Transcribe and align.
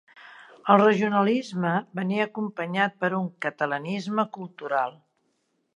El 0.75 0.79
regionalisme 0.83 1.73
venia 1.99 2.27
acompanyat 2.31 2.99
per 3.05 3.13
un 3.19 3.29
catalanisme 3.47 4.29
cultural. 4.39 4.99